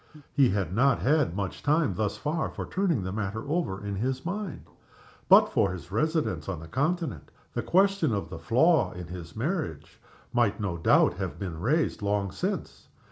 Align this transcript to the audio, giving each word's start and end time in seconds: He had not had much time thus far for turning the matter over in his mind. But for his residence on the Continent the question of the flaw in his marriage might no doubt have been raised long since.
He 0.33 0.49
had 0.49 0.73
not 0.73 0.97
had 1.03 1.35
much 1.35 1.61
time 1.61 1.93
thus 1.93 2.17
far 2.17 2.49
for 2.49 2.65
turning 2.65 3.03
the 3.03 3.11
matter 3.11 3.47
over 3.47 3.85
in 3.85 3.97
his 3.97 4.25
mind. 4.25 4.63
But 5.29 5.49
for 5.53 5.71
his 5.71 5.91
residence 5.91 6.49
on 6.49 6.59
the 6.59 6.67
Continent 6.67 7.29
the 7.53 7.61
question 7.61 8.11
of 8.11 8.31
the 8.31 8.39
flaw 8.39 8.93
in 8.93 9.05
his 9.09 9.35
marriage 9.35 9.99
might 10.33 10.59
no 10.59 10.75
doubt 10.75 11.13
have 11.17 11.37
been 11.37 11.59
raised 11.61 12.01
long 12.01 12.31
since. 12.31 12.87